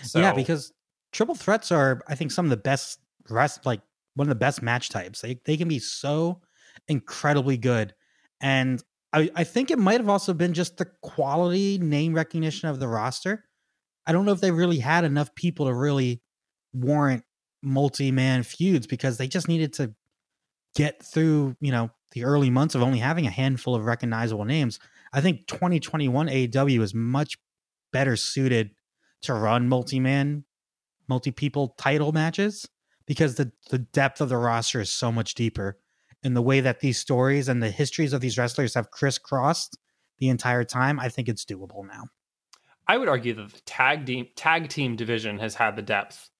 [0.00, 0.72] So, yeah, because
[1.12, 3.82] triple threats are, I think, some of the best rest, like
[4.14, 5.20] one of the best match types.
[5.20, 6.42] They they can be so
[6.88, 7.94] incredibly good,
[8.40, 12.80] and I I think it might have also been just the quality name recognition of
[12.80, 13.44] the roster.
[14.06, 16.22] I don't know if they really had enough people to really
[16.74, 17.24] warrant
[17.62, 19.94] multi man feuds because they just needed to
[20.74, 24.78] get through, you know, the early months of only having a handful of recognizable names.
[25.12, 27.38] I think 2021 AEW is much
[27.92, 28.70] better suited
[29.22, 30.44] to run multi-man,
[31.08, 32.68] multi-people title matches
[33.06, 35.78] because the the depth of the roster is so much deeper.
[36.22, 39.78] And the way that these stories and the histories of these wrestlers have crisscrossed
[40.18, 42.04] the entire time, I think it's doable now.
[42.88, 46.30] I would argue that the tag team tag team division has had the depth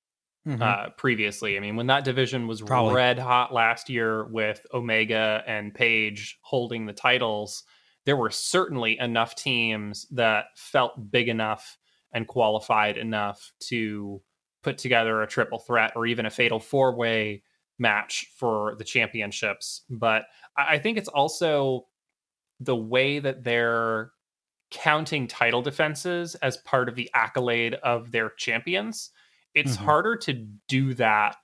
[0.46, 0.62] Mhm.
[0.62, 1.56] uh, previously.
[1.56, 2.94] I mean, when that division was Probably.
[2.94, 7.64] red hot last year with Omega and Page holding the titles,
[8.04, 11.76] there were certainly enough teams that felt big enough
[12.12, 14.22] and qualified enough to
[14.62, 17.42] put together a triple threat or even a fatal four way
[17.78, 19.82] match for the championships.
[19.90, 21.88] But I think it's also
[22.60, 24.12] the way that they're
[24.70, 29.10] counting title defenses as part of the accolade of their champions.
[29.56, 29.84] It's Mhm.
[29.84, 30.34] harder to
[30.68, 31.36] do that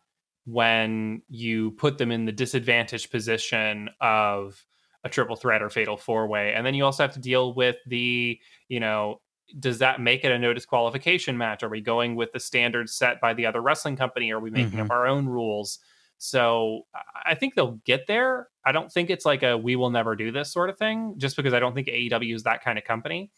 [0.45, 4.65] when you put them in the disadvantaged position of
[5.05, 6.55] a triple threat or fatal four way.
[6.55, 9.21] And then you also have to deal with the, you know,
[9.59, 11.63] does that make it a no disqualification match?
[11.63, 14.31] Are we going with the standards set by the other wrestling company?
[14.31, 14.85] Or are we making Mhm.
[14.85, 15.79] up our own rules?
[16.19, 16.87] So
[17.27, 18.49] I think they'll get there.
[18.65, 21.37] I don't think it's like a we will never do this sort of thing, just
[21.37, 23.33] because I don't think AEW is that kind of company.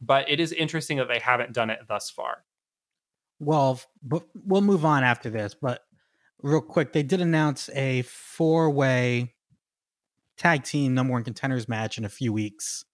[0.00, 2.44] But it is interesting that they haven't done it thus far.
[3.40, 5.56] Well, but we'll move on after this.
[5.60, 5.82] But
[6.42, 9.34] real quick, they did announce a four-way
[10.36, 12.84] tag team number one contenders match in a few weeks.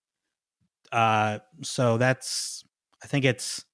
[0.93, 2.65] Uh, so that's
[3.03, 3.65] I think it's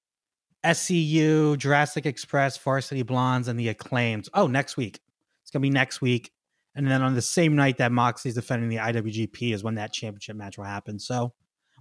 [0.63, 4.27] SCU, Jurassic Express, Varsity Blondes, and the Acclaimed.
[4.33, 4.99] Oh, next week.
[5.41, 6.31] It's gonna be next week,
[6.73, 10.35] and then on the same night that Moxley's defending the IWGP is when that championship
[10.35, 10.99] match will happen.
[10.99, 11.33] So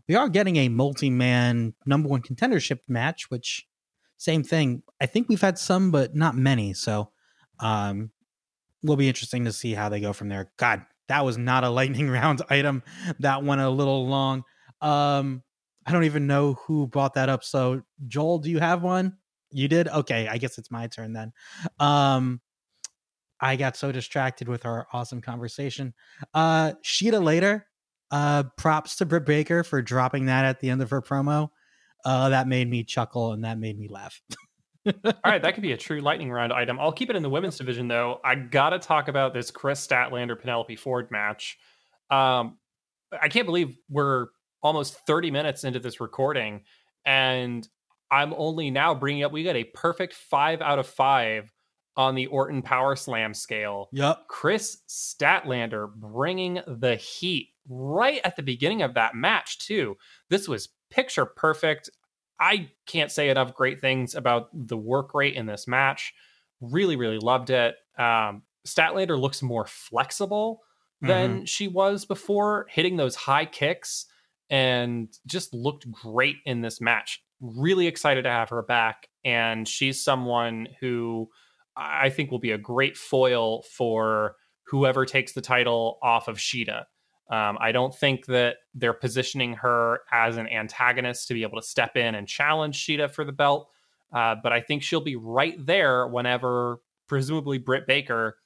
[0.08, 3.66] we are getting a multi-man number one contendership match, which
[4.22, 4.84] same thing.
[5.00, 6.74] I think we've had some, but not many.
[6.74, 7.10] So
[7.58, 8.12] um
[8.84, 10.52] will be interesting to see how they go from there.
[10.58, 12.84] God, that was not a lightning round item.
[13.18, 14.44] That went a little long.
[14.80, 15.42] Um
[15.84, 17.42] I don't even know who brought that up.
[17.42, 19.16] So Joel, do you have one?
[19.50, 19.88] You did?
[19.88, 21.32] Okay, I guess it's my turn then.
[21.80, 22.40] Um
[23.40, 25.94] I got so distracted with our awesome conversation.
[26.32, 27.66] Uh Shida later.
[28.12, 31.48] Uh props to Britt Baker for dropping that at the end of her promo.
[32.04, 34.20] Uh that made me chuckle and that made me laugh.
[34.86, 36.78] All right, that could be a true lightning round item.
[36.80, 38.20] I'll keep it in the women's division though.
[38.24, 41.58] I gotta talk about this Kris Statlander Penelope Ford match.
[42.10, 42.58] Um,
[43.20, 44.28] I can't believe we're
[44.62, 46.62] almost 30 minutes into this recording,
[47.04, 47.66] and
[48.10, 49.32] I'm only now bringing up.
[49.32, 51.50] We got a perfect five out of five
[51.96, 53.88] on the Orton Power Slam scale.
[53.92, 54.28] Yep.
[54.28, 59.96] Kris Statlander bringing the heat right at the beginning of that match, too.
[60.30, 61.90] This was picture perfect.
[62.38, 66.14] I can't say enough great things about the work rate in this match.
[66.60, 67.76] Really, really loved it.
[67.98, 70.62] Um, Statlander looks more flexible
[71.00, 74.06] than she was before, hitting those high kicks
[74.48, 77.20] and just looked great in this match.
[77.40, 79.08] Really excited to have her back.
[79.24, 81.28] And she's someone who
[81.76, 86.84] I think will be a great foil for whoever takes the title off of Shida.
[87.30, 91.66] Um, I don't think that they're positioning her as an antagonist to be able to
[91.66, 93.70] step in and challenge Shida for the belt.
[94.12, 98.36] Uh, but I think she'll be right there whenever, presumably, Britt Baker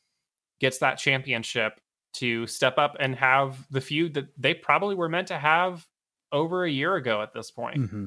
[0.60, 1.80] gets that championship
[2.14, 5.86] to step up and have the feud that they probably were meant to have
[6.32, 7.76] over a year ago at this point.
[7.76, 8.06] hmm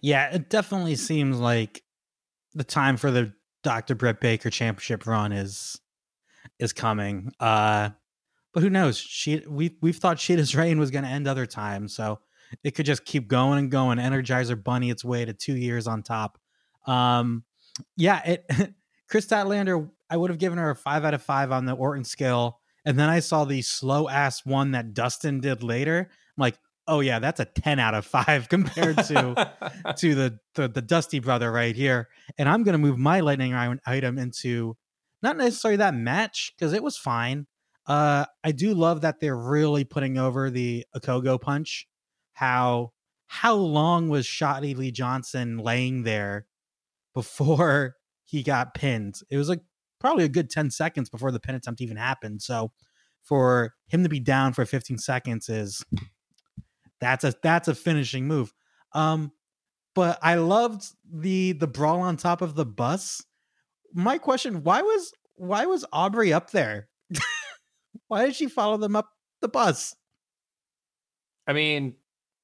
[0.00, 1.82] Yeah, it definitely seems like
[2.54, 3.94] the time for the Dr.
[3.94, 5.80] Brett Baker championship run is
[6.58, 7.32] is coming.
[7.40, 7.90] Uh
[8.52, 8.98] but who knows?
[8.98, 12.20] She we we've thought Shida's reign was going to end other times, so
[12.64, 13.98] it could just keep going and going.
[13.98, 16.38] Energizer Bunny its way to two years on top.
[16.86, 17.44] Um,
[17.96, 18.50] yeah, it.
[19.08, 22.04] Kris Statlander, I would have given her a five out of five on the Orton
[22.04, 26.08] scale, and then I saw the slow ass one that Dustin did later.
[26.08, 29.52] I'm like, oh yeah, that's a ten out of five compared to
[29.96, 32.08] to the, the the Dusty brother right here.
[32.38, 34.76] And I'm gonna move my lightning item into
[35.22, 37.46] not necessarily that match because it was fine.
[37.90, 41.88] Uh, I do love that they're really putting over the Ogogo punch.
[42.34, 42.92] How
[43.26, 46.46] how long was Shotty Lee Johnson laying there
[47.14, 49.16] before he got pinned?
[49.28, 49.62] It was like
[49.98, 52.42] probably a good 10 seconds before the pin attempt even happened.
[52.42, 52.70] So
[53.24, 55.84] for him to be down for 15 seconds is
[57.00, 58.54] that's a that's a finishing move.
[58.92, 59.32] Um
[59.96, 63.20] but I loved the the brawl on top of the bus.
[63.92, 66.86] My question, why was why was Aubrey up there?
[68.10, 69.08] Why did she follow them up
[69.40, 69.94] the bus?
[71.46, 71.94] I mean,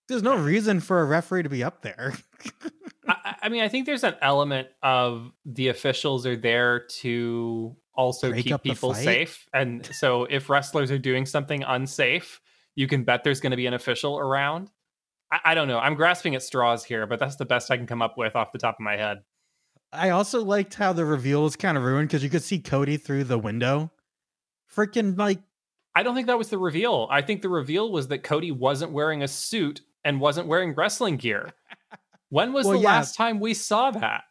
[0.08, 2.14] there's no reason for a referee to be up there.
[3.08, 8.30] I, I, mean, I think there's an element of the officials are there to also
[8.30, 9.48] Break keep people safe.
[9.52, 12.40] And so if wrestlers are doing something unsafe,
[12.76, 14.70] you can bet there's going to be an official around.
[15.32, 15.80] I, I don't know.
[15.80, 18.52] I'm grasping at straws here, but that's the best I can come up with off
[18.52, 19.18] the top of my head.
[19.92, 22.98] I also liked how the reveal was kind of ruined because you could see Cody
[22.98, 23.90] through the window.
[24.72, 25.40] Freaking like
[25.96, 27.08] I don't think that was the reveal.
[27.10, 31.16] I think the reveal was that Cody wasn't wearing a suit and wasn't wearing wrestling
[31.16, 31.50] gear.
[32.28, 32.88] When was well, the yeah.
[32.88, 34.24] last time we saw that?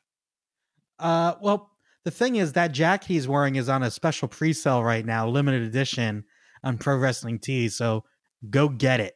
[0.99, 1.71] Uh, well,
[2.03, 5.61] the thing is that jacket he's wearing is on a special pre-sale right now, limited
[5.61, 6.25] edition
[6.61, 7.77] on Pro Wrestling Tees.
[7.77, 8.03] So
[8.49, 9.13] go get it.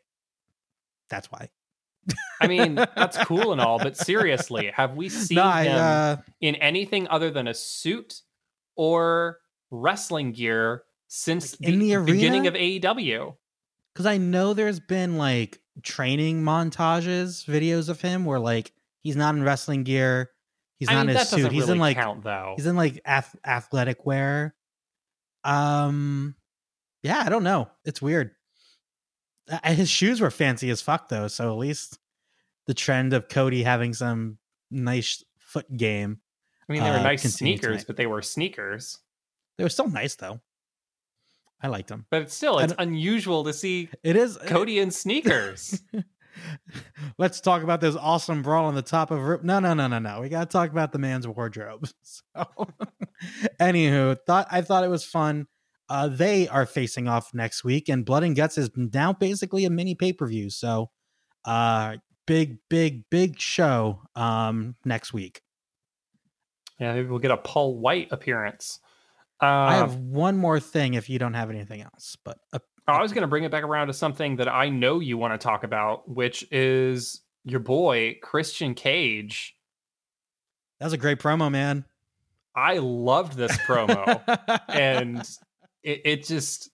[1.09, 1.49] That's why.
[2.39, 6.15] I mean, that's cool and all, but seriously, have we seen no, I, him uh,
[6.39, 8.21] in anything other than a suit
[8.77, 9.39] or
[9.71, 13.35] wrestling gear since like the, the beginning of AEW?
[13.93, 19.35] Because I know there's been like training montages, videos of him where like he's not
[19.35, 20.29] in wrestling gear,
[20.77, 22.53] he's I not mean, in his suit, he's really in like count, though.
[22.55, 24.55] he's in like ath- athletic wear.
[25.43, 26.35] Um,
[27.03, 27.69] yeah, I don't know.
[27.83, 28.31] It's weird.
[29.49, 31.97] Uh, his shoes were fancy as fuck though, so at least
[32.67, 34.37] the trend of Cody having some
[34.69, 36.19] nice foot game.
[36.69, 37.85] I mean, they were uh, nice sneakers, tonight.
[37.87, 38.99] but they were sneakers.
[39.57, 40.39] They were still nice though.
[41.61, 42.05] I liked them.
[42.09, 45.81] But it's still, it's unusual to see it is Cody in sneakers.
[47.17, 49.43] Let's talk about this awesome brawl on the top of Rip.
[49.43, 50.21] no no no no no.
[50.21, 51.89] We gotta talk about the man's wardrobe.
[52.03, 52.45] So
[53.59, 55.47] anywho, thought I thought it was fun.
[55.89, 59.69] Uh, they are facing off next week, and Blood and Guts is now basically a
[59.69, 60.49] mini pay per view.
[60.49, 60.91] So,
[61.45, 65.41] uh, big, big, big show um, next week.
[66.79, 68.79] Yeah, maybe we'll get a Paul White appearance.
[69.41, 73.01] Uh, I have one more thing if you don't have anything else, but uh, I
[73.01, 75.37] was going to bring it back around to something that I know you want to
[75.37, 79.55] talk about, which is your boy Christian Cage.
[80.79, 81.85] That was a great promo, man.
[82.55, 84.21] I loved this promo,
[84.67, 85.19] and
[85.83, 86.69] it, it just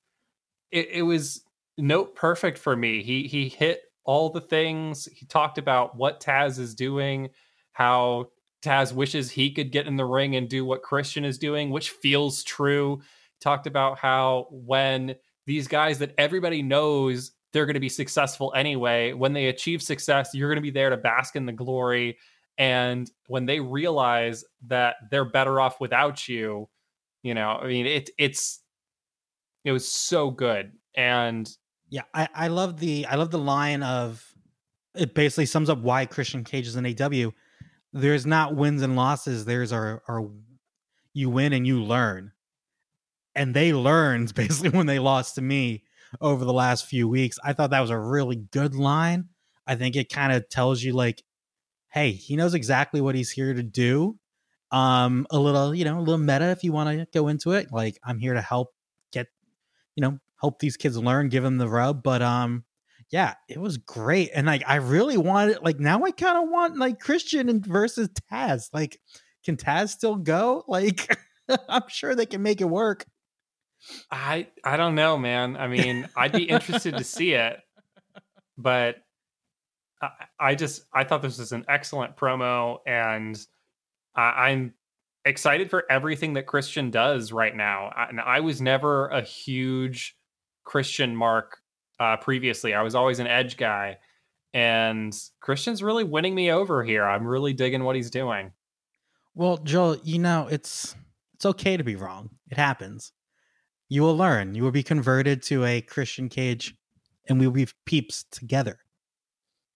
[0.71, 1.43] it, it was
[1.77, 3.03] note perfect for me.
[3.03, 5.07] He he hit all the things.
[5.13, 7.29] He talked about what Taz is doing,
[7.73, 8.29] how
[8.65, 11.91] Taz wishes he could get in the ring and do what Christian is doing, which
[11.91, 13.01] feels true.
[13.39, 19.13] Talked about how when these guys that everybody knows they're going to be successful anyway,
[19.13, 22.17] when they achieve success, you're going to be there to bask in the glory.
[22.57, 26.67] And when they realize that they're better off without you,
[27.23, 28.61] you know, I mean, it it's
[29.63, 30.73] it was so good.
[30.95, 31.49] And
[31.89, 34.25] yeah, I I love the I love the line of
[34.95, 37.33] it basically sums up why Christian Cage is an AEW
[37.95, 39.45] there's not wins and losses.
[39.45, 40.29] There's our, our
[41.13, 42.33] you win and you learn.
[43.33, 45.83] And they learned basically when they lost to me
[46.19, 47.39] over the last few weeks.
[47.43, 49.29] I thought that was a really good line.
[49.65, 51.23] I think it kind of tells you like,
[51.89, 54.19] hey, he knows exactly what he's here to do.
[54.71, 57.71] Um, a little, you know, a little meta if you want to go into it.
[57.71, 58.73] Like, I'm here to help
[59.13, 59.27] get,
[59.95, 62.03] you know, help these kids learn, give them the rub.
[62.03, 62.64] But um,
[63.11, 64.31] yeah, it was great.
[64.33, 68.09] And like I really wanted like now I kind of want like Christian and versus
[68.31, 68.69] Taz.
[68.73, 68.99] Like,
[69.43, 70.63] can Taz still go?
[70.67, 71.17] Like
[71.69, 73.05] I'm sure they can make it work.
[74.09, 75.55] I I don't know, man.
[75.57, 77.59] I mean, I'd be interested to see it,
[78.57, 78.97] but
[80.01, 80.09] I,
[80.39, 83.39] I, just I thought this was an excellent promo, and
[84.15, 84.73] I, I'm
[85.23, 87.91] excited for everything that Christian does right now.
[87.95, 90.17] I, and I was never a huge
[90.63, 91.59] Christian mark
[91.99, 92.73] uh, previously.
[92.73, 93.97] I was always an edge guy,
[94.53, 97.05] and Christian's really winning me over here.
[97.05, 98.51] I'm really digging what he's doing.
[99.33, 100.95] Well, Joel, you know it's
[101.33, 102.29] it's okay to be wrong.
[102.49, 103.11] It happens.
[103.89, 104.55] You will learn.
[104.55, 106.75] You will be converted to a Christian cage,
[107.27, 108.79] and we will be peeps together.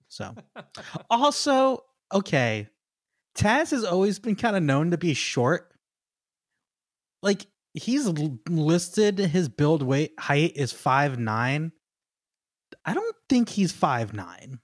[0.07, 0.36] So,
[1.09, 2.70] also, okay,
[3.36, 5.72] Taz has always been kind of known to be short.
[7.22, 8.07] Like he's
[8.47, 11.72] listed his build weight height is five nine,
[12.90, 14.60] I don't think he's five nine.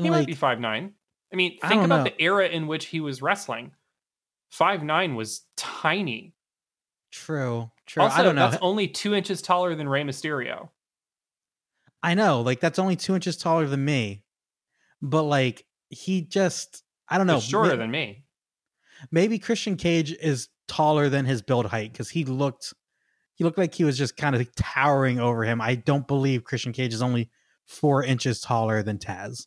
[0.00, 0.92] He might be five nine.
[1.32, 2.04] I mean, think don't about know.
[2.04, 3.72] the era in which he was wrestling.
[4.50, 6.34] Five nine was tiny.
[7.10, 8.02] True, true.
[8.02, 8.50] Also, I don't know.
[8.50, 10.68] that's only two inches taller than Rey Mysterio.
[12.02, 14.22] I know, like that's only two inches taller than me,
[15.02, 17.34] but like he just, I don't know.
[17.36, 18.24] But shorter may- than me.
[19.10, 22.74] maybe Christian Cage is taller than his build height because he looked,
[23.36, 25.60] he looked like he was just kind of towering over him.
[25.60, 27.30] I don't believe Christian Cage is only
[27.66, 29.46] four inches taller than Taz.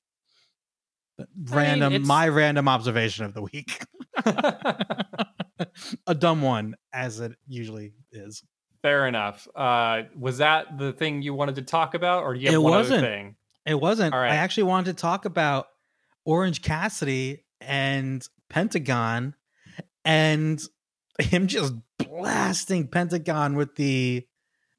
[1.18, 3.82] But Random, it's- my random observation of the week,
[6.08, 8.44] a dumb one as it usually is.
[8.82, 9.48] Fair enough.
[9.56, 12.58] Uh, was that the thing you wanted to talk about, or do you have It
[12.60, 13.00] one wasn't.
[13.00, 13.36] other thing?
[13.66, 14.14] It wasn't.
[14.14, 14.32] Right.
[14.32, 15.68] I actually wanted to talk about
[16.26, 19.36] Orange Cassidy and Pentagon
[20.06, 20.62] and
[21.20, 24.26] him just blasting Pentagon with the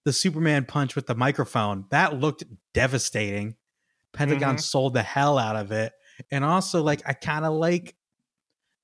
[0.05, 1.85] the Superman punch with the microphone.
[1.91, 3.57] That looked devastating.
[4.13, 4.61] Pentagon Mhm.
[4.61, 5.93] sold the hell out of it.
[6.31, 7.97] And also like I kind of like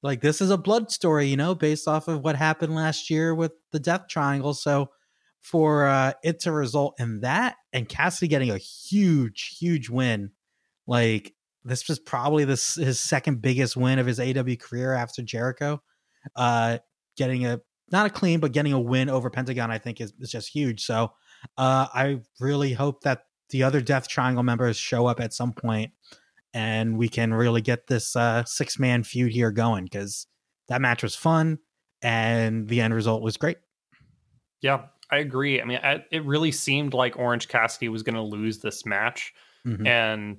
[0.03, 3.35] like this is a blood story, you know, based off of what happened last year
[3.35, 4.53] with the Death Triangle.
[4.55, 4.91] So
[5.41, 10.33] for uh, it to result in that and Cassidy getting a huge, huge win,
[10.87, 11.35] like
[11.65, 15.83] this was probably this his second biggest win of his AEW career after Jericho.
[16.37, 16.79] Uh,
[17.17, 17.61] getting a
[17.91, 20.85] not a clean, but getting a win over Pentagon, I think is, is just huge.
[20.85, 21.13] So
[21.57, 25.93] uh, I really hope that the other Death Triangle members show up at some point
[26.53, 30.27] and we can really get this uh, six man feud here going because
[30.69, 31.59] that match was fun
[32.03, 33.59] and the end result was great.
[34.63, 35.61] Yeah, I agree.
[35.61, 39.33] I mean, I, it really seemed like Orange Cassidy was going to lose this match,
[39.65, 39.87] Mhm.
[39.87, 40.39] and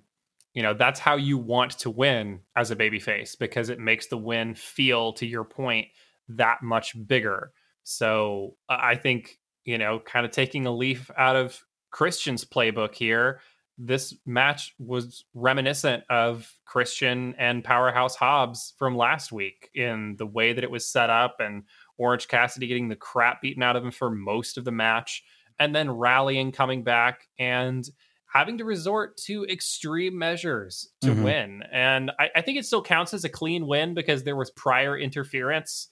[0.54, 4.18] you know that's how you want to win as a babyface because it makes the
[4.18, 5.88] win feel, to your point,
[6.30, 7.52] that much bigger.
[7.84, 11.62] So I think you know, kind of taking a leaf out of
[11.92, 13.42] Christian's playbook here.
[13.78, 20.54] This match was reminiscent of Christian and Powerhouse Hobbs from last week in the way
[20.54, 21.64] that it was set up and
[21.98, 25.22] Orange Cassidy getting the crap beaten out of him for most of the match,
[25.60, 27.90] and then rallying, coming back, and
[28.34, 31.24] having to resort to extreme measures to Mhm.
[31.24, 31.64] win.
[31.74, 34.98] And I, I think it still counts as a clean win because there was prior
[34.98, 35.90] interference.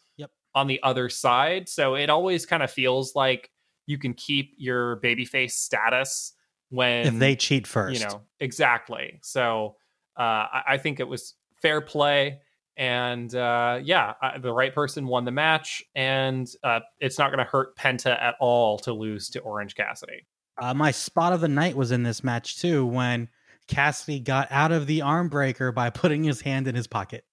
[0.56, 1.70] On the other side.
[1.70, 3.52] So it always kind of feels like
[3.86, 6.34] you can keep your babyface status
[6.70, 9.76] when if they cheat first, you know exactly so
[10.18, 12.40] uh I, I think it was fair play
[12.76, 17.46] and uh yeah I, the right person won the match and uh it's not going
[17.46, 20.26] to hurt penta at all to lose to orange cassidy
[20.58, 23.30] Uh, my spot of the night was in this match too when
[23.68, 27.26] Cassidy got out of the arm breaker by putting his hand in his pocket.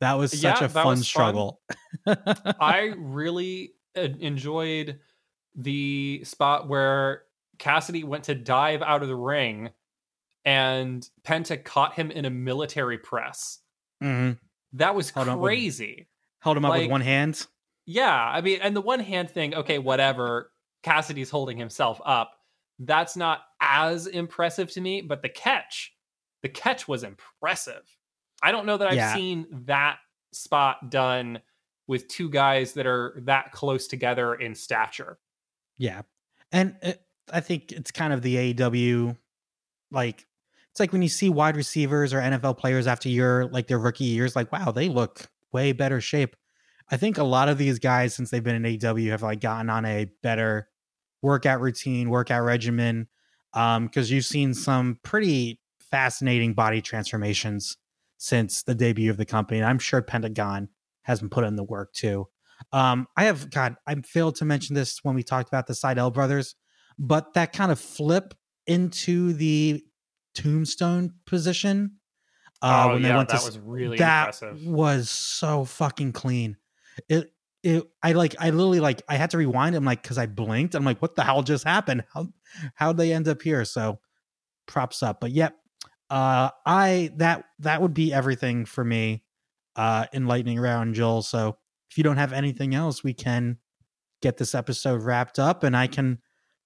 [0.00, 1.60] That was such Yeah, a fun struggle.
[2.06, 5.00] i really enjoyed
[5.54, 7.22] the spot where
[7.58, 9.70] cassidy went to dive out of the ring
[10.44, 13.60] and penta caught him in a military press
[14.02, 14.38] Mhm.
[14.74, 16.08] that was what- crazy
[16.40, 17.46] held him up with one hand.
[17.86, 20.52] Yeah, I mean, and the one hand thing, okay, whatever.
[20.82, 22.32] Cassidy's holding himself up.
[22.78, 25.94] That's not as impressive to me, but the catch,
[26.42, 27.82] the catch was impressive.
[28.46, 29.14] I don't know that I've Yeah.
[29.14, 29.98] seen that
[30.32, 31.40] spot done
[31.88, 35.18] with two guys that are that close together in stature.
[35.78, 36.02] Yeah,
[36.52, 39.16] and it, I think it's kind of the AEW,
[39.90, 40.26] like
[40.70, 44.04] it's like when you see wide receivers or NFL players after your like their rookie
[44.04, 46.36] years, like wow, they look way better shape.
[46.88, 49.68] I think a lot of these guys, since they've been in AEW, have like gotten
[49.70, 50.68] on a better
[51.20, 53.08] workout routine, workout regimen,
[53.54, 57.76] um, because you've seen some pretty fascinating body transformations
[58.18, 59.60] since the debut of the company.
[59.60, 60.68] And I'm sure Pentagon
[61.02, 62.28] has been put in the work too.
[62.72, 66.12] Um, I have God, I failed to mention this when we talked about the Sydal
[66.12, 66.54] brothers,
[66.98, 68.34] but that kind of flip
[68.66, 69.82] into the
[70.34, 71.96] tombstone position.
[72.62, 74.66] Uh, oh when yeah, they went that to was really that impressive.
[74.66, 76.56] was so fucking clean.
[77.08, 77.30] It
[77.62, 79.74] it I like I literally like I had to rewind.
[79.74, 80.74] I'm like because I blinked.
[80.74, 82.04] I'm like, what the hell just happened?
[82.14, 82.28] How
[82.74, 83.64] how'd they end up here?
[83.66, 83.98] So
[84.66, 85.20] props up.
[85.20, 85.54] But yep,
[86.10, 89.22] uh, I that that would be everything for me.
[89.74, 91.20] Uh, in lightning round, Joel.
[91.20, 91.58] So
[91.90, 93.58] if you don't have anything else, we can
[94.22, 96.18] get this episode wrapped up, and I can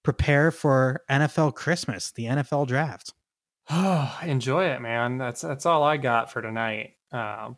[0.03, 3.13] prepare for NFL Christmas, the NFL draft.
[3.69, 5.17] Oh, enjoy it, man.
[5.17, 6.91] That's that's all I got for tonight.
[7.11, 7.57] Um,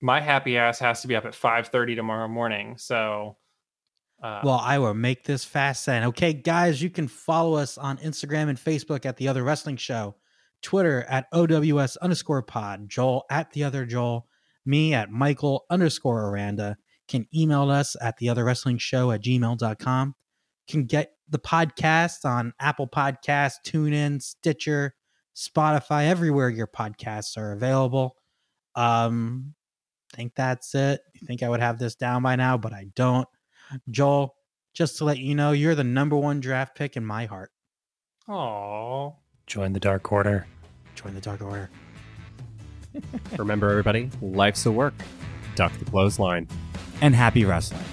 [0.00, 2.76] my happy ass has to be up at five thirty tomorrow morning.
[2.78, 3.36] So,
[4.22, 6.04] uh, Well, I will make this fast then.
[6.04, 10.16] Okay, guys, you can follow us on Instagram and Facebook at The Other Wrestling Show,
[10.62, 14.26] Twitter at OWS underscore pod, Joel at The Other Joel,
[14.64, 16.76] me at Michael underscore Aranda.
[17.08, 20.14] Can email us at The Other Wrestling Show at gmail.com.
[20.68, 24.94] Can get the podcast on Apple Podcasts, TuneIn, Stitcher,
[25.34, 28.16] Spotify, everywhere your podcasts are available.
[28.74, 29.54] Um,
[30.12, 31.00] I think that's it.
[31.14, 33.28] You think I would have this down by now, but I don't.
[33.90, 34.34] Joel,
[34.74, 37.50] just to let you know, you're the number one draft pick in my heart.
[38.28, 39.16] Aww.
[39.46, 40.46] Join the Dark Order.
[40.94, 41.70] Join the Dark Order.
[43.38, 44.94] Remember, everybody, life's a work.
[45.54, 46.48] Duck the clothesline.
[47.00, 47.84] And happy wrestling.